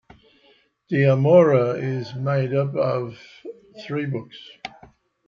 [0.89, 3.19] "De Amore" is made up of
[3.85, 4.39] three books.